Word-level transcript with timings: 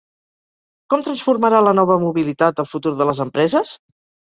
Com 0.93 1.03
transformarà 1.07 1.61
la 1.67 1.75
nova 1.81 1.99
mobilitat 2.05 2.65
el 2.65 2.69
futur 2.73 2.97
de 3.03 3.11
les 3.13 3.25
empreses? 3.29 3.79